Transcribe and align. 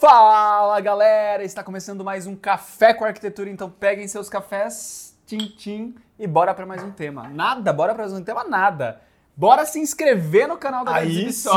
Fala 0.00 0.80
galera, 0.80 1.44
está 1.44 1.62
começando 1.62 2.02
mais 2.02 2.26
um 2.26 2.34
Café 2.34 2.94
com 2.94 3.04
Arquitetura, 3.04 3.50
então 3.50 3.68
peguem 3.68 4.08
seus 4.08 4.30
cafés, 4.30 5.14
tim 5.26 5.36
tim, 5.58 5.94
e 6.18 6.26
bora 6.26 6.54
para 6.54 6.64
mais 6.64 6.82
um 6.82 6.90
tema. 6.90 7.28
Nada, 7.28 7.70
bora 7.70 7.94
para 7.94 8.04
mais 8.04 8.18
um 8.18 8.24
tema, 8.24 8.42
nada. 8.42 9.02
Bora 9.36 9.66
se 9.66 9.78
inscrever 9.78 10.48
no 10.48 10.56
canal 10.56 10.86
da 10.86 10.94
Aí 10.94 11.30
sim, 11.30 11.50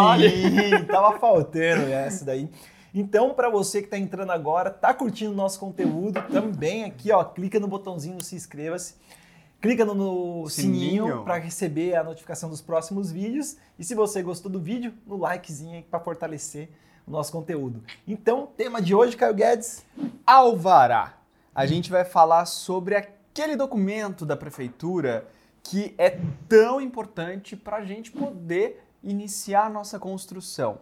tava 0.91 1.17
faltando 1.23 1.83
essa 1.83 2.25
daí. 2.25 2.49
Então, 2.93 3.33
para 3.33 3.49
você 3.49 3.79
que 3.79 3.88
está 3.88 3.98
entrando 3.98 4.34
agora, 4.34 4.70
tá 4.70 4.94
curtindo 4.94 5.32
o 5.32 5.36
nosso 5.36 5.57
conteúdo, 5.57 6.21
também 6.23 6.84
aqui, 6.84 7.14
ó, 7.14 7.23
clica 7.23 7.62
no 7.62 7.68
botãozinho 7.70 8.20
se 8.20 8.36
inscreva-se. 8.36 8.96
Clica 9.62 9.86
no, 9.86 9.96
no 9.96 10.50
sininho, 10.50 11.05
Sininho. 11.05 11.23
para 11.23 11.38
receber 11.38 11.96
a 11.96 12.04
notificação 12.04 12.50
dos 12.50 12.62
próximos 12.62 13.10
vídeos. 13.10 13.55
E 13.80 13.86
se 13.86 13.96
você 13.96 14.21
gostou 14.21 14.52
do 14.52 14.60
vídeo, 14.60 14.94
no 15.07 15.16
likezinho 15.16 15.78
aí 15.78 15.84
para 15.84 16.02
fortalecer 16.02 16.68
o 17.07 17.11
nosso 17.11 17.31
conteúdo. 17.31 17.83
Então, 18.07 18.47
tema 18.57 18.81
de 18.81 18.95
hoje, 18.95 19.15
Caio 19.15 19.33
Guedes. 19.33 19.86
Alvará. 20.25 21.18
A 21.54 21.65
gente 21.65 21.91
vai 21.91 22.04
falar 22.04 22.45
sobre 22.45 22.95
aquele 22.95 23.55
documento 23.55 24.25
da 24.25 24.36
prefeitura 24.36 25.28
que 25.61 25.93
é 25.97 26.19
tão 26.47 26.81
importante 26.81 27.55
para 27.55 27.78
a 27.78 27.86
gente 27.86 28.11
poder 28.11 28.83
iniciar 29.04 29.65
a 29.65 29.69
nossa 29.69 30.00
construção. 30.00 30.79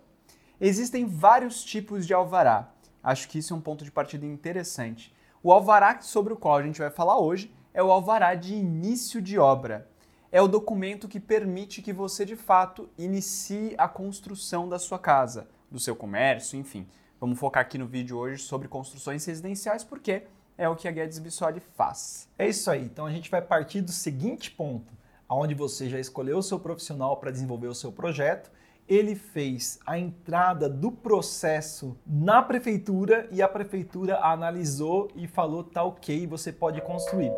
Existem 0.59 1.05
vários 1.05 1.63
tipos 1.63 2.05
de 2.05 2.13
alvará. 2.13 2.71
Acho 3.03 3.27
que 3.27 3.39
isso 3.39 3.53
é 3.53 3.57
um 3.57 3.61
ponto 3.61 3.83
de 3.83 3.91
partida 3.91 4.25
interessante. 4.25 5.13
O 5.43 5.51
alvará 5.51 6.01
sobre 6.01 6.33
o 6.33 6.37
qual 6.37 6.57
a 6.57 6.63
gente 6.63 6.79
vai 6.79 6.91
falar 6.91 7.17
hoje 7.17 7.51
é 7.73 7.81
o 7.81 7.91
alvará 7.91 8.35
de 8.35 8.53
início 8.53 9.21
de 9.21 9.39
obra. 9.39 9.87
É 10.31 10.41
o 10.41 10.47
documento 10.47 11.07
que 11.07 11.19
permite 11.19 11.81
que 11.81 11.91
você, 11.91 12.23
de 12.23 12.35
fato, 12.35 12.89
inicie 12.97 13.73
a 13.77 13.87
construção 13.87 14.69
da 14.69 14.79
sua 14.79 14.99
casa, 14.99 15.47
do 15.71 15.79
seu 15.79 15.95
comércio, 15.95 16.59
enfim. 16.59 16.85
Vamos 17.19 17.39
focar 17.39 17.61
aqui 17.61 17.77
no 17.77 17.87
vídeo 17.87 18.17
hoje 18.17 18.43
sobre 18.43 18.67
construções 18.67 19.23
residenciais, 19.25 19.83
porque 19.83 20.23
é 20.57 20.67
o 20.67 20.75
que 20.75 20.87
a 20.87 20.91
Guedes 20.91 21.19
Bissoli 21.19 21.61
faz. 21.75 22.27
É 22.37 22.47
isso 22.47 22.69
aí. 22.69 22.83
Então 22.83 23.05
a 23.05 23.11
gente 23.11 23.31
vai 23.31 23.41
partir 23.41 23.81
do 23.81 23.91
seguinte 23.91 24.51
ponto, 24.51 24.91
aonde 25.27 25.55
você 25.55 25.89
já 25.89 25.99
escolheu 25.99 26.37
o 26.37 26.43
seu 26.43 26.59
profissional 26.59 27.17
para 27.17 27.31
desenvolver 27.31 27.67
o 27.67 27.75
seu 27.75 27.91
projeto, 27.91 28.51
ele 28.87 29.15
fez 29.15 29.79
a 29.85 29.97
entrada 29.97 30.67
do 30.67 30.91
processo 30.91 31.97
na 32.05 32.41
prefeitura 32.41 33.27
e 33.31 33.41
a 33.41 33.47
prefeitura 33.47 34.19
analisou 34.19 35.09
e 35.15 35.27
falou 35.27 35.63
tá 35.63 35.83
ok, 35.83 36.27
você 36.27 36.51
pode 36.51 36.81
construir. 36.81 37.31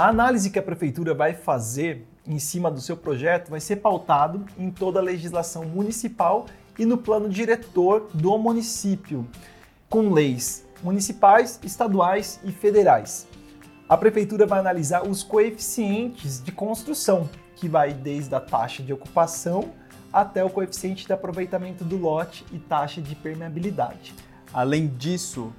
A 0.00 0.08
análise 0.08 0.48
que 0.48 0.58
a 0.58 0.62
prefeitura 0.62 1.12
vai 1.12 1.34
fazer 1.34 2.06
em 2.26 2.38
cima 2.38 2.70
do 2.70 2.80
seu 2.80 2.96
projeto 2.96 3.50
vai 3.50 3.60
ser 3.60 3.76
pautado 3.76 4.46
em 4.58 4.70
toda 4.70 4.98
a 4.98 5.02
legislação 5.02 5.66
municipal 5.66 6.46
e 6.78 6.86
no 6.86 6.96
plano 6.96 7.28
diretor 7.28 8.08
do 8.14 8.38
município, 8.38 9.28
com 9.90 10.10
leis 10.10 10.64
municipais, 10.82 11.60
estaduais 11.62 12.40
e 12.42 12.50
federais. 12.50 13.28
A 13.86 13.94
prefeitura 13.94 14.46
vai 14.46 14.60
analisar 14.60 15.06
os 15.06 15.22
coeficientes 15.22 16.42
de 16.42 16.50
construção, 16.50 17.28
que 17.54 17.68
vai 17.68 17.92
desde 17.92 18.34
a 18.34 18.40
taxa 18.40 18.82
de 18.82 18.94
ocupação 18.94 19.70
até 20.10 20.42
o 20.42 20.48
coeficiente 20.48 21.06
de 21.06 21.12
aproveitamento 21.12 21.84
do 21.84 21.98
lote 21.98 22.46
e 22.50 22.58
taxa 22.58 23.02
de 23.02 23.14
permeabilidade. 23.14 24.14
Além 24.50 24.86
disso, 24.86 25.52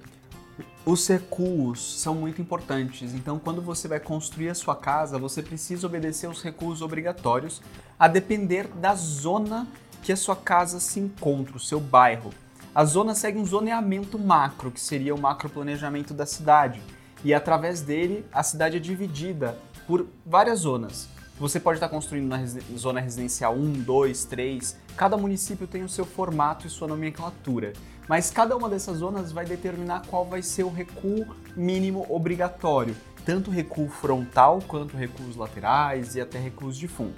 os 0.86 1.08
recuos 1.08 2.02
são 2.02 2.16
muito 2.16 2.42
importantes. 2.42 3.14
Então, 3.14 3.38
quando 3.38 3.62
você 3.62 3.88
vai 3.88 4.00
construir 4.00 4.50
a 4.50 4.56
sua 4.56 4.76
casa, 4.76 5.20
você 5.20 5.42
precisa 5.42 5.86
obedecer 5.86 6.26
aos 6.26 6.42
recuos 6.42 6.82
obrigatórios, 6.82 7.62
a 8.00 8.08
depender 8.08 8.68
da 8.68 8.96
zona 8.96 9.68
que 10.02 10.12
a 10.12 10.18
sua 10.18 10.36
casa 10.36 10.80
se 10.80 11.00
encontra, 11.00 11.56
o 11.56 11.60
seu 11.60 11.80
bairro. 11.80 12.32
A 12.74 12.84
zona 12.84 13.14
segue 13.14 13.38
um 13.38 13.46
zoneamento 13.46 14.18
macro, 14.18 14.72
que 14.72 14.82
seria 14.82 15.14
o 15.14 15.22
macroplanejamento 15.22 16.14
da 16.14 16.26
cidade. 16.26 16.82
E 17.24 17.34
através 17.34 17.82
dele, 17.82 18.26
a 18.32 18.42
cidade 18.42 18.78
é 18.78 18.80
dividida 18.80 19.58
por 19.86 20.08
várias 20.26 20.60
zonas. 20.60 21.08
Você 21.40 21.60
pode 21.60 21.78
estar 21.78 21.90
construindo 21.90 22.28
na 22.28 22.40
zona 22.78 23.00
residencial 23.00 23.56
1, 23.56 23.82
2, 23.82 24.26
3. 24.26 24.78
Cada 24.96 25.18
município 25.18 25.66
tem 25.66 25.84
o 25.84 25.90
seu 25.90 26.06
formato 26.06 26.68
e 26.68 26.70
sua 26.70 26.88
nomenclatura. 26.88 27.74
Mas 28.08 28.30
cada 28.30 28.56
uma 28.56 28.70
dessas 28.70 28.98
zonas 28.98 29.32
vai 29.32 29.46
determinar 29.46 30.06
qual 30.08 30.26
vai 30.26 30.42
ser 30.42 30.64
o 30.64 30.70
recuo 30.70 31.26
mínimo 31.56 32.06
obrigatório, 32.10 32.96
tanto 33.26 33.50
recuo 33.50 33.90
frontal 33.90 34.60
quanto 34.68 34.98
recuos 34.98 35.36
laterais 35.36 36.16
e 36.16 36.22
até 36.22 36.38
recuos 36.38 36.78
de 36.78 36.88
fundo. 36.88 37.16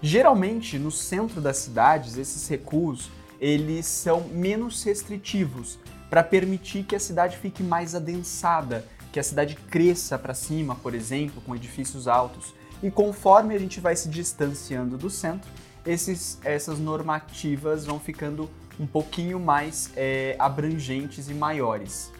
Geralmente, 0.00 0.78
no 0.78 0.90
centro 0.90 1.40
das 1.40 1.58
cidades, 1.58 2.16
esses 2.16 2.46
recuos 2.48 3.10
eles 3.40 3.86
são 3.86 4.20
menos 4.28 4.84
restritivos 4.84 5.78
para 6.08 6.22
permitir 6.22 6.84
que 6.84 6.94
a 6.94 7.00
cidade 7.00 7.36
fique 7.38 7.62
mais 7.62 7.94
adensada, 7.94 8.86
que 9.10 9.18
a 9.18 9.22
cidade 9.22 9.56
cresça 9.56 10.16
para 10.18 10.34
cima, 10.34 10.76
por 10.76 10.94
exemplo, 10.94 11.42
com 11.42 11.56
edifícios 11.56 12.06
altos. 12.06 12.54
E 12.82 12.90
conforme 12.90 13.54
a 13.54 13.58
gente 13.58 13.80
vai 13.80 13.94
se 13.94 14.08
distanciando 14.08 14.98
do 14.98 15.08
centro, 15.08 15.48
esses, 15.86 16.38
essas 16.44 16.78
normativas 16.78 17.84
vão 17.84 18.00
ficando 18.00 18.50
um 18.78 18.86
pouquinho 18.86 19.38
mais 19.38 19.90
é, 19.96 20.34
abrangentes 20.38 21.28
e 21.28 21.34
maiores. 21.34 22.10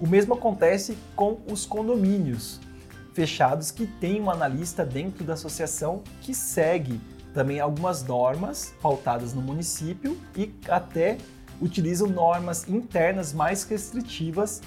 O 0.00 0.06
mesmo 0.06 0.34
acontece 0.34 0.96
com 1.14 1.40
os 1.50 1.66
condomínios 1.66 2.60
fechados 3.12 3.70
que 3.70 3.86
tem 3.86 4.20
um 4.20 4.30
analista 4.30 4.84
dentro 4.84 5.24
da 5.24 5.34
associação 5.34 6.02
que 6.20 6.34
segue 6.34 7.00
também 7.32 7.60
algumas 7.60 8.02
normas 8.02 8.74
pautadas 8.80 9.32
no 9.32 9.42
município 9.42 10.18
e 10.36 10.54
até 10.68 11.18
utilizam 11.60 12.08
normas 12.08 12.68
internas 12.68 13.32
mais 13.32 13.64
restritivas 13.64 14.60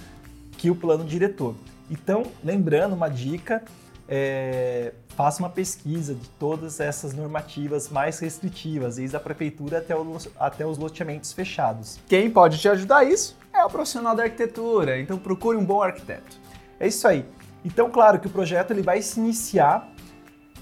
que 0.57 0.69
o 0.69 0.75
plano 0.75 1.05
diretor. 1.05 1.55
Então, 1.89 2.23
lembrando 2.43 2.93
uma 2.93 3.09
dica, 3.09 3.63
é, 4.09 4.91
faça 5.09 5.43
uma 5.43 5.49
pesquisa 5.49 6.15
de 6.15 6.27
todas 6.39 6.79
essas 6.79 7.13
normativas 7.13 7.89
mais 7.89 8.17
restritivas, 8.19 8.95
desde 8.95 9.15
a 9.15 9.19
prefeitura 9.19 9.77
até, 9.77 9.95
o, 9.95 10.17
até 10.39 10.65
os 10.65 10.79
loteamentos 10.79 11.31
fechados. 11.31 11.99
Quem 12.07 12.31
pode 12.31 12.57
te 12.57 12.67
ajudar 12.67 12.97
a 12.97 13.03
isso 13.03 13.37
é 13.53 13.63
o 13.63 13.69
profissional 13.69 14.15
da 14.15 14.23
arquitetura, 14.23 14.99
então 14.99 15.17
procure 15.19 15.55
um 15.55 15.63
bom 15.63 15.83
arquiteto. 15.83 16.37
É 16.79 16.87
isso 16.87 17.07
aí. 17.07 17.23
Então, 17.63 17.91
claro 17.91 18.19
que 18.19 18.27
o 18.27 18.29
projeto 18.29 18.71
ele 18.71 18.81
vai 18.81 19.01
se 19.01 19.19
iniciar 19.19 19.87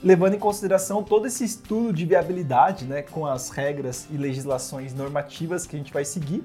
levando 0.04 0.36
em 0.36 0.40
consideração 0.40 1.02
todo 1.02 1.26
esse 1.26 1.44
estudo 1.44 1.92
de 1.92 2.06
viabilidade, 2.06 2.86
né, 2.86 3.02
com 3.02 3.26
as 3.26 3.50
regras 3.50 4.08
e 4.12 4.18
legislações 4.18 4.94
normativas 4.94 5.66
que 5.66 5.76
a 5.76 5.80
gente 5.80 5.92
vai 5.92 6.06
seguir 6.06 6.44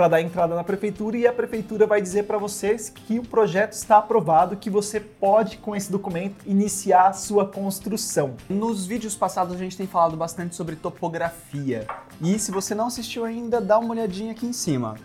para 0.00 0.08
dar 0.08 0.22
entrada 0.22 0.54
na 0.54 0.64
prefeitura 0.64 1.18
e 1.18 1.26
a 1.26 1.32
prefeitura 1.32 1.86
vai 1.86 2.00
dizer 2.00 2.22
para 2.22 2.38
vocês 2.38 2.88
que 2.88 3.18
o 3.18 3.22
projeto 3.22 3.74
está 3.74 3.98
aprovado, 3.98 4.56
que 4.56 4.70
você 4.70 4.98
pode 4.98 5.58
com 5.58 5.76
esse 5.76 5.92
documento 5.92 6.42
iniciar 6.46 7.08
a 7.08 7.12
sua 7.12 7.46
construção. 7.46 8.34
Nos 8.48 8.86
vídeos 8.86 9.14
passados 9.14 9.54
a 9.54 9.58
gente 9.58 9.76
tem 9.76 9.86
falado 9.86 10.16
bastante 10.16 10.56
sobre 10.56 10.74
topografia. 10.74 11.86
E 12.18 12.38
se 12.38 12.50
você 12.50 12.74
não 12.74 12.86
assistiu 12.86 13.26
ainda, 13.26 13.60
dá 13.60 13.78
uma 13.78 13.90
olhadinha 13.90 14.32
aqui 14.32 14.46
em 14.46 14.54
cima. 14.54 14.96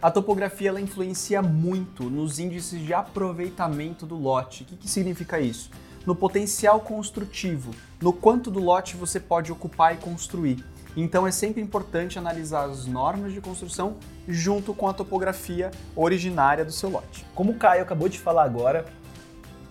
A 0.00 0.10
topografia 0.10 0.70
ela 0.70 0.80
influencia 0.80 1.42
muito 1.42 2.04
nos 2.04 2.38
índices 2.38 2.80
de 2.80 2.94
aproveitamento 2.94 4.06
do 4.06 4.16
lote. 4.16 4.62
O 4.62 4.66
que, 4.66 4.76
que 4.76 4.88
significa 4.88 5.38
isso? 5.38 5.70
No 6.06 6.16
potencial 6.16 6.80
construtivo, 6.80 7.74
no 8.00 8.14
quanto 8.14 8.50
do 8.50 8.60
lote 8.60 8.96
você 8.96 9.20
pode 9.20 9.52
ocupar 9.52 9.94
e 9.94 9.98
construir. 9.98 10.64
Então 10.96 11.26
é 11.26 11.30
sempre 11.30 11.60
importante 11.60 12.18
analisar 12.18 12.64
as 12.64 12.86
normas 12.86 13.34
de 13.34 13.42
construção 13.42 13.98
junto 14.28 14.74
com 14.74 14.86
a 14.86 14.92
topografia 14.92 15.70
originária 15.96 16.64
do 16.64 16.70
seu 16.70 16.90
lote. 16.90 17.24
Como 17.34 17.52
o 17.52 17.54
Caio 17.56 17.82
acabou 17.82 18.08
de 18.08 18.18
falar 18.18 18.44
agora, 18.44 18.84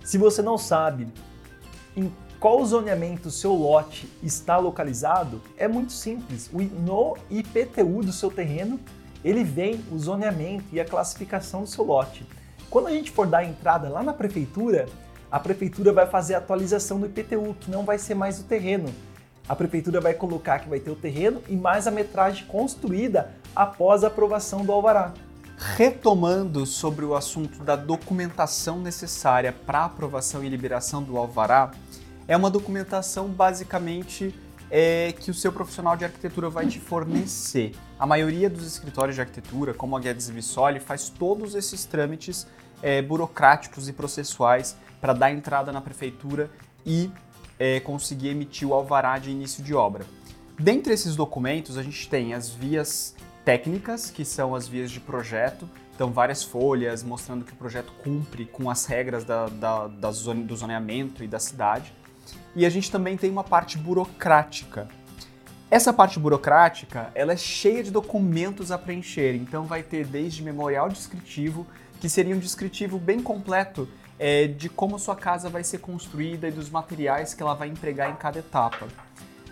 se 0.04 0.18
você 0.18 0.42
não 0.42 0.58
sabe 0.58 1.08
em 1.96 2.12
qual 2.40 2.64
zoneamento 2.66 3.30
seu 3.30 3.54
lote 3.54 4.10
está 4.24 4.58
localizado, 4.58 5.42
é 5.58 5.68
muito 5.68 5.92
simples. 5.92 6.50
No 6.52 7.16
IPTU 7.30 8.04
do 8.04 8.12
seu 8.12 8.32
terreno, 8.32 8.80
ele 9.24 9.44
vem 9.44 9.84
o 9.92 10.00
zoneamento 10.00 10.66
e 10.72 10.80
a 10.80 10.86
classificação 10.86 11.62
do 11.62 11.68
seu 11.68 11.84
lote. 11.84 12.26
Quando 12.70 12.88
a 12.88 12.92
gente 12.92 13.12
for 13.12 13.28
dar 13.28 13.40
a 13.40 13.46
entrada 13.46 13.90
lá 13.90 14.04
na 14.04 14.14
prefeitura, 14.14 14.88
a 15.32 15.40
prefeitura 15.40 15.92
vai 15.92 16.06
fazer 16.06 16.36
a 16.36 16.38
atualização 16.38 17.00
do 17.00 17.06
IPTU, 17.06 17.56
que 17.60 17.70
não 17.70 17.84
vai 17.84 17.98
ser 17.98 18.16
mais 18.16 18.40
o 18.40 18.44
terreno. 18.44 18.94
A 19.48 19.56
prefeitura 19.56 20.02
vai 20.02 20.14
colocar 20.14 20.60
que 20.60 20.70
vai 20.70 20.80
ter 20.80 20.92
o 20.92 20.96
terreno 20.96 21.42
e 21.48 21.56
mais 21.56 21.88
a 21.88 21.92
metragem 21.92 22.46
construída 22.46 23.34
após 23.58 24.04
a 24.04 24.08
aprovação 24.08 24.64
do 24.64 24.72
alvará. 24.72 25.14
Retomando 25.76 26.64
sobre 26.68 27.04
o 27.04 27.16
assunto 27.16 27.64
da 27.64 27.76
documentação 27.76 28.80
necessária 28.80 29.52
para 29.52 29.86
aprovação 29.86 30.44
e 30.44 30.50
liberação 30.50 31.02
do 31.02 31.18
alvará, 31.18 31.72
é 32.28 32.38
uma 32.38 32.52
documentação 32.52 33.28
basicamente 33.30 34.32
é, 34.70 35.12
que 35.20 35.32
o 35.32 35.34
seu 35.34 35.52
profissional 35.52 35.98
de 35.98 36.06
arquitetura 36.06 36.52
vai 36.52 36.68
te 36.68 36.80
fornecer. 36.80 37.74
A 37.98 38.06
maioria 38.06 38.48
dos 38.48 38.68
escritórios 38.68 39.16
de 39.16 39.22
arquitetura, 39.22 39.74
como 39.74 39.98
a 39.98 40.00
Guedes 40.00 40.30
Bissoli, 40.30 40.80
faz 40.80 41.10
todos 41.10 41.56
esses 41.56 41.84
trâmites 41.84 42.46
é, 42.84 43.02
burocráticos 43.02 43.90
e 43.90 43.94
processuais 43.94 44.76
para 45.02 45.14
dar 45.14 45.32
entrada 45.32 45.72
na 45.72 45.82
prefeitura 45.82 46.52
e 46.86 47.10
é, 47.58 47.80
conseguir 47.80 48.28
emitir 48.30 48.68
o 48.68 48.74
alvará 48.76 49.18
de 49.18 49.32
início 49.32 49.64
de 49.64 49.74
obra. 49.74 50.06
Dentre 50.60 50.94
esses 50.94 51.16
documentos, 51.16 51.78
a 51.78 51.82
gente 51.82 52.08
tem 52.08 52.36
as 52.36 52.50
vias 52.50 53.16
técnicas, 53.48 54.12
que 54.12 54.26
são 54.26 54.54
as 54.54 54.68
vias 54.68 54.92
de 54.92 55.00
projeto, 55.00 55.70
então 55.96 56.12
várias 56.12 56.44
folhas 56.44 57.02
mostrando 57.02 57.46
que 57.46 57.54
o 57.54 57.56
projeto 57.56 57.94
cumpre 58.04 58.44
com 58.44 58.70
as 58.70 58.86
regras 58.86 59.24
da, 59.24 59.48
da, 59.48 59.88
da 59.88 60.12
zone, 60.12 60.44
do 60.44 60.54
zoneamento 60.54 61.24
e 61.24 61.30
da 61.30 61.40
cidade. 61.40 61.94
E 62.54 62.66
a 62.66 62.70
gente 62.70 62.92
também 62.92 63.16
tem 63.16 63.32
uma 63.32 63.46
parte 63.46 63.78
burocrática. 63.78 64.90
Essa 65.72 65.94
parte 65.94 66.20
burocrática, 66.20 67.10
ela 67.16 67.32
é 67.32 67.38
cheia 67.38 67.82
de 67.82 67.90
documentos 67.90 68.70
a 68.70 68.78
preencher, 68.78 69.34
então 69.34 69.64
vai 69.64 69.82
ter 69.82 70.06
desde 70.06 70.44
memorial 70.44 70.90
descritivo, 70.90 71.66
que 72.02 72.10
seria 72.10 72.36
um 72.36 72.40
descritivo 72.40 73.00
bem 73.00 73.22
completo 73.22 73.88
é, 74.20 74.46
de 74.46 74.68
como 74.68 75.00
sua 75.00 75.16
casa 75.16 75.48
vai 75.50 75.64
ser 75.64 75.78
construída 75.78 76.50
e 76.50 76.52
dos 76.52 76.70
materiais 76.70 77.34
que 77.34 77.42
ela 77.42 77.54
vai 77.54 77.70
empregar 77.70 78.12
em 78.12 78.16
cada 78.16 78.40
etapa, 78.40 78.90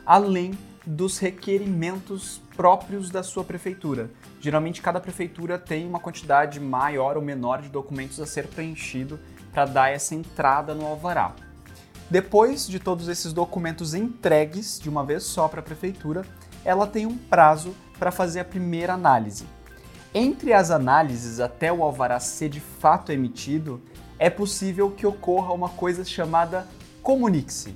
além 0.06 0.52
dos 0.86 1.18
requerimentos 1.18 2.42
próprios 2.56 3.10
da 3.10 3.24
sua 3.24 3.44
prefeitura. 3.44 4.12
Geralmente, 4.40 4.82
cada 4.82 5.00
prefeitura 5.00 5.58
tem 5.58 5.88
uma 5.88 6.00
quantidade 6.00 6.60
maior 6.60 7.18
ou 7.18 7.24
menor 7.24 7.62
de 7.62 7.70
documentos 7.70 8.20
a 8.20 8.26
ser 8.26 8.48
preenchido 8.48 9.20
para 9.52 9.66
dar 9.66 9.90
essa 9.92 10.14
entrada 10.14 10.76
no 10.76 10.86
alvará. 10.86 11.36
Depois 12.10 12.68
de 12.68 12.80
todos 12.80 13.08
esses 13.08 13.34
documentos 13.34 13.96
entregues 13.96 14.80
de 14.80 14.90
uma 14.90 15.04
vez 15.04 15.24
só 15.24 15.48
para 15.48 15.60
a 15.60 15.64
prefeitura, 15.64 16.24
ela 16.64 16.86
tem 16.86 17.06
um 17.06 17.18
prazo 17.18 17.76
para 17.98 18.12
fazer 18.12 18.42
a 18.42 18.46
primeira 18.46 18.94
análise. 18.94 19.46
Entre 20.14 20.54
as 20.54 20.70
análises 20.70 21.40
até 21.40 21.74
o 21.74 21.84
alvará 21.84 22.20
ser 22.20 22.50
de 22.50 22.60
fato 22.60 23.12
emitido, 23.12 23.82
é 24.20 24.30
possível 24.30 24.92
que 24.92 25.06
ocorra 25.06 25.54
uma 25.54 25.70
coisa 25.70 26.06
chamada 26.06 26.68
comunique-se. 27.02 27.76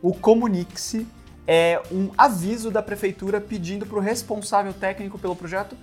O 0.00 0.14
comunique-se 0.14 1.06
é 1.46 1.80
um 1.92 2.10
aviso 2.18 2.70
da 2.70 2.82
prefeitura 2.82 3.40
pedindo 3.40 3.86
para 3.86 3.98
o 3.98 4.00
responsável 4.00 4.72
técnico 4.72 5.18
pelo 5.18 5.36
projeto 5.36 5.76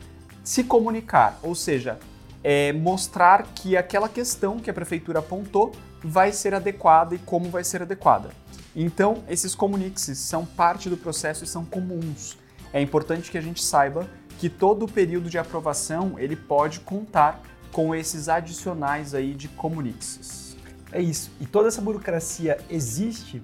se 0.43 0.63
comunicar, 0.63 1.39
ou 1.41 1.55
seja, 1.55 1.97
é 2.43 2.73
mostrar 2.73 3.43
que 3.55 3.77
aquela 3.77 4.09
questão 4.09 4.59
que 4.59 4.69
a 4.69 4.73
prefeitura 4.73 5.19
apontou 5.19 5.71
vai 6.03 6.33
ser 6.33 6.53
adequada 6.53 7.15
e 7.15 7.19
como 7.19 7.49
vai 7.49 7.63
ser 7.63 7.81
adequada. 7.81 8.29
Então, 8.75 9.23
esses 9.29 9.55
comuniques 9.55 10.03
são 10.17 10.45
parte 10.45 10.89
do 10.89 10.97
processo 10.97 11.45
e 11.45 11.47
são 11.47 11.63
comuns. 11.63 12.37
É 12.73 12.81
importante 12.81 13.31
que 13.31 13.37
a 13.37 13.41
gente 13.41 13.63
saiba 13.63 14.09
que 14.39 14.49
todo 14.49 14.83
o 14.83 14.91
período 14.91 15.29
de 15.29 15.37
aprovação 15.37 16.19
ele 16.19 16.35
pode 16.35 16.81
contar 16.81 17.41
com 17.71 17.95
esses 17.95 18.27
adicionais 18.27 19.13
aí 19.13 19.33
de 19.33 19.47
comuniques. 19.47 20.57
É 20.91 21.01
isso. 21.01 21.31
E 21.39 21.45
toda 21.45 21.69
essa 21.69 21.81
burocracia 21.81 22.57
existe 22.69 23.41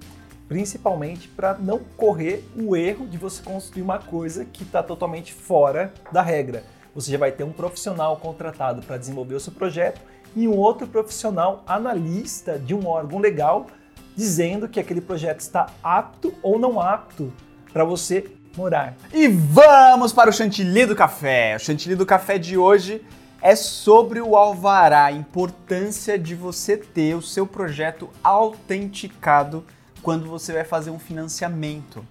principalmente 0.50 1.28
para 1.28 1.56
não 1.60 1.78
correr 1.96 2.44
o 2.56 2.74
erro 2.74 3.06
de 3.06 3.16
você 3.16 3.40
construir 3.40 3.82
uma 3.82 4.00
coisa 4.00 4.44
que 4.44 4.64
está 4.64 4.82
totalmente 4.82 5.32
fora 5.32 5.94
da 6.10 6.22
regra. 6.22 6.64
Você 6.92 7.12
já 7.12 7.18
vai 7.18 7.30
ter 7.30 7.44
um 7.44 7.52
profissional 7.52 8.16
contratado 8.16 8.82
para 8.82 8.96
desenvolver 8.96 9.36
o 9.36 9.40
seu 9.40 9.52
projeto 9.52 10.00
e 10.34 10.48
um 10.48 10.56
outro 10.56 10.88
profissional 10.88 11.62
analista 11.68 12.58
de 12.58 12.74
um 12.74 12.84
órgão 12.88 13.20
legal 13.20 13.68
dizendo 14.16 14.68
que 14.68 14.80
aquele 14.80 15.00
projeto 15.00 15.38
está 15.38 15.68
apto 15.84 16.34
ou 16.42 16.58
não 16.58 16.80
apto 16.80 17.32
para 17.72 17.84
você 17.84 18.28
morar. 18.56 18.96
E 19.12 19.28
vamos 19.28 20.12
para 20.12 20.30
o 20.30 20.32
chantilly 20.32 20.84
do 20.84 20.96
café. 20.96 21.54
O 21.54 21.60
chantilly 21.60 21.94
do 21.94 22.04
café 22.04 22.38
de 22.38 22.58
hoje 22.58 23.06
é 23.40 23.54
sobre 23.54 24.20
o 24.20 24.34
alvará, 24.34 25.04
a 25.04 25.12
importância 25.12 26.18
de 26.18 26.34
você 26.34 26.76
ter 26.76 27.14
o 27.14 27.22
seu 27.22 27.46
projeto 27.46 28.10
autenticado 28.20 29.64
quando 30.02 30.28
você 30.28 30.52
vai 30.52 30.64
fazer 30.64 30.90
um 30.90 30.98
financiamento. 30.98 32.04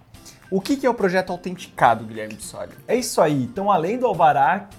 O 0.52 0.60
que 0.60 0.86
é 0.86 0.90
o 0.90 0.94
projeto 0.94 1.32
autenticado, 1.32 2.06
Guilherme 2.06 2.36
Bissoli? 2.36 2.74
É 2.88 2.96
isso 2.96 3.22
aí. 3.22 3.44
Então, 3.44 3.72
além 3.72 4.00
do 4.00 4.08
alvará, 4.08 4.70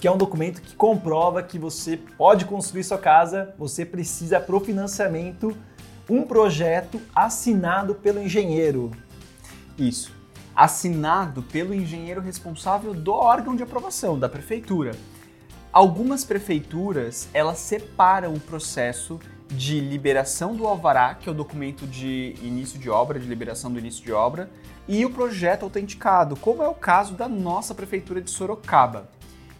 que 0.00 0.06
é 0.06 0.10
um 0.10 0.16
documento 0.16 0.62
que 0.62 0.74
comprova 0.74 1.42
que 1.42 1.58
você 1.58 1.96
pode 1.96 2.44
construir 2.44 2.84
sua 2.84 2.98
casa, 2.98 3.54
você 3.58 3.84
precisa 3.84 4.40
para 4.40 4.56
o 4.56 4.60
financiamento 4.60 5.56
um 6.08 6.22
projeto 6.22 7.00
assinado 7.14 7.94
pelo 7.94 8.22
engenheiro. 8.22 8.90
Isso. 9.76 10.12
Assinado 10.54 11.42
pelo 11.42 11.74
engenheiro 11.74 12.20
responsável 12.20 12.94
do 12.94 13.12
órgão 13.12 13.54
de 13.54 13.62
aprovação, 13.62 14.18
da 14.18 14.28
prefeitura. 14.28 14.92
Algumas 15.70 16.24
prefeituras, 16.24 17.28
elas 17.34 17.58
separam 17.58 18.32
o 18.32 18.40
processo 18.40 19.20
de 19.50 19.80
liberação 19.80 20.54
do 20.54 20.66
alvará, 20.66 21.14
que 21.14 21.28
é 21.28 21.32
o 21.32 21.34
documento 21.34 21.86
de 21.86 22.34
início 22.42 22.78
de 22.78 22.90
obra, 22.90 23.18
de 23.18 23.26
liberação 23.26 23.72
do 23.72 23.78
início 23.78 24.04
de 24.04 24.12
obra, 24.12 24.50
e 24.86 25.04
o 25.04 25.10
projeto 25.10 25.64
autenticado, 25.64 26.36
como 26.36 26.62
é 26.62 26.68
o 26.68 26.74
caso 26.74 27.14
da 27.14 27.28
nossa 27.28 27.74
prefeitura 27.74 28.20
de 28.20 28.30
Sorocaba. 28.30 29.08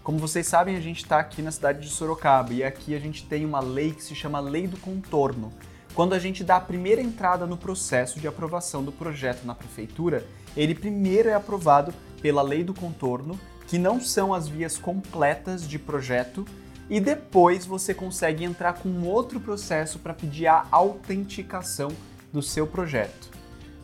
Como 0.03 0.19
vocês 0.19 0.47
sabem, 0.47 0.77
a 0.77 0.81
gente 0.81 1.03
está 1.03 1.19
aqui 1.19 1.43
na 1.43 1.51
cidade 1.51 1.81
de 1.81 1.89
Sorocaba 1.89 2.53
e 2.55 2.65
aqui 2.65 2.95
a 2.95 2.99
gente 2.99 3.27
tem 3.27 3.45
uma 3.45 3.61
lei 3.61 3.93
que 3.93 4.03
se 4.03 4.15
chama 4.15 4.41
Lei 4.41 4.67
do 4.67 4.79
Contorno. 4.79 5.53
Quando 5.95 6.15
a 6.15 6.19
gente 6.19 6.45
dá 6.45 6.57
a 6.57 6.61
primeira 6.61 7.03
entrada 7.03 7.45
no 7.47 7.57
processo 7.57 8.19
de 8.21 8.27
aprovação 8.27 8.83
do 8.83 8.93
projeto 8.93 9.45
na 9.45 9.55
prefeitura, 9.55 10.27
ele 10.57 10.75
primeiro 10.75 11.29
é 11.29 11.35
aprovado 11.35 11.93
pela 12.23 12.41
Lei 12.41 12.65
do 12.65 12.73
Contorno, 12.73 13.39
que 13.67 13.79
não 13.79 14.01
são 14.01 14.33
as 14.33 14.49
vias 14.49 14.79
completas 14.79 15.69
de 15.69 15.79
projeto, 15.79 16.47
e 16.89 17.01
depois 17.01 17.67
você 17.67 17.93
consegue 17.93 18.45
entrar 18.45 18.75
com 18.75 19.03
outro 19.03 19.39
processo 19.39 19.99
para 19.99 20.15
pedir 20.15 20.47
a 20.47 20.67
autenticação 20.71 21.91
do 22.33 22.43
seu 22.43 22.67
projeto. 22.67 23.31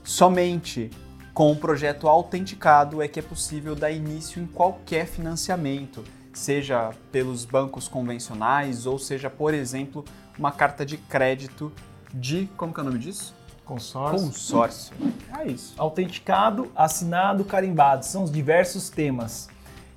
Somente 0.03 0.91
com 1.33 1.51
o 1.51 1.57
projeto 1.57 2.09
autenticado 2.09 3.03
é 3.03 3.09
que 3.09 3.19
é 3.19 3.23
possível 3.23 3.75
dar 3.75 3.91
início 3.91 4.41
em 4.41 4.47
qualquer 4.47 5.07
financiamento, 5.07 6.05
seja 6.33 6.91
pelos 7.11 7.45
bancos 7.45 7.89
convencionais 7.89 8.87
ou 8.87 8.99
seja, 8.99 9.29
por 9.29 9.53
exemplo, 9.53 10.05
uma 10.39 10.53
carta 10.53 10.85
de 10.85 10.97
crédito 10.97 11.73
de. 12.13 12.49
Como 12.57 12.73
que 12.73 12.81
é 12.81 12.83
o 12.83 12.87
nome 12.87 12.99
disso? 12.99 13.35
Consórcio. 13.65 14.27
Consórcio. 14.27 14.95
É 15.39 15.47
isso. 15.47 15.75
Autenticado, 15.79 16.71
assinado, 16.77 17.45
carimbado. 17.45 18.05
São 18.05 18.23
os 18.23 18.31
diversos 18.31 18.91
temas. 18.91 19.49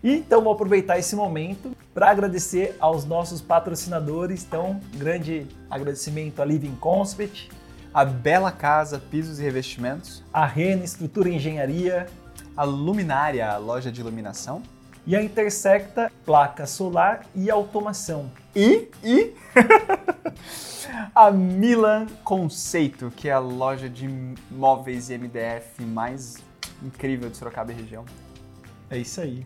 E 0.08 0.20
então 0.20 0.42
vou 0.42 0.54
aproveitar 0.54 0.98
esse 0.98 1.18
momento 1.18 1.76
para 1.94 2.10
agradecer 2.10 2.78
aos 2.80 3.04
nossos 3.04 3.42
patrocinadores. 3.42 4.46
Então, 4.46 4.80
grande 4.96 5.46
agradecimento 5.70 6.42
a 6.42 6.46
Living 6.46 6.78
Conspet, 6.78 7.50
a 7.94 8.06
Bela 8.06 8.50
Casa 8.50 9.00
Pisos 9.00 9.38
e 9.38 9.44
Revestimentos, 9.44 10.24
a 10.32 10.46
Rena 10.46 10.86
Estrutura 10.86 11.28
e 11.28 11.36
Engenharia, 11.36 12.08
a 12.56 12.64
Luminária, 12.64 13.52
a 13.52 13.58
loja 13.58 13.92
de 13.92 14.00
iluminação, 14.00 14.64
e 15.06 15.14
a 15.14 15.22
Intersecta 15.22 16.10
Placa 16.26 16.66
Solar 16.66 17.26
e 17.36 17.52
Automação. 17.52 18.32
E, 18.56 18.88
e 19.04 19.34
a 21.14 21.30
Milan 21.32 22.08
Conceito, 22.24 23.12
que 23.14 23.28
é 23.28 23.34
a 23.34 23.40
loja 23.40 23.90
de 23.90 24.08
móveis 24.50 25.10
e 25.10 25.18
MDF 25.18 25.84
mais 25.84 26.38
incrível 26.82 27.30
de 27.30 27.36
Sorocaba 27.36 27.74
e 27.74 27.76
região. 27.76 28.06
É 28.90 28.98
isso 28.98 29.20
aí. 29.20 29.46